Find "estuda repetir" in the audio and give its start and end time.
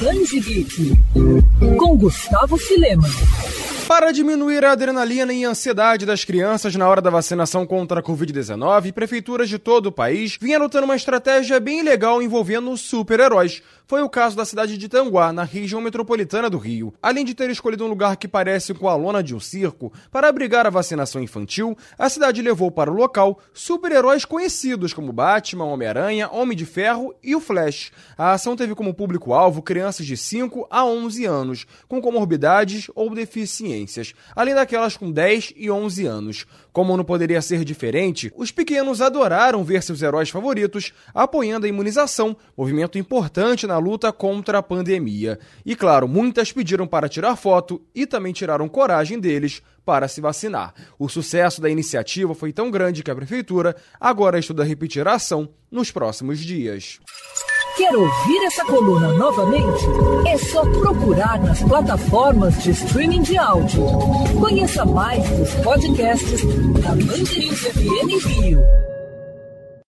54.38-55.06